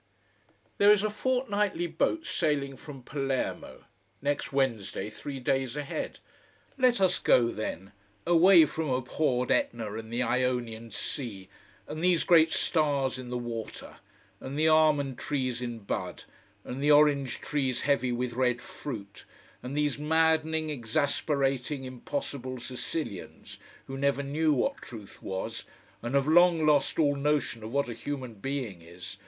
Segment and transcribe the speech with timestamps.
[0.79, 3.83] There is a fortnightly boat sailing from Palermo
[4.19, 6.17] next Wednesday, three days ahead.
[6.75, 7.91] Let us go, then.
[8.25, 11.49] Away from abhorred Etna, and the Ionian sea,
[11.87, 13.97] and these great stars in the water,
[14.39, 16.23] and the almond trees in bud,
[16.63, 19.25] and the orange trees heavy with red fruit,
[19.61, 25.65] and these maddening, exasperating, impossible Sicilians, who never knew what truth was
[26.01, 29.17] and have long lost all notion of what a human being is.